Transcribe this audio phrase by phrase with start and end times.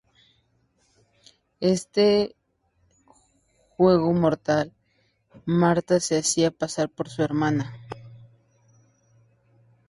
[1.59, 2.35] En este
[3.77, 4.73] juego mortal,
[5.45, 7.71] Martha se hacía pasar por su hermana.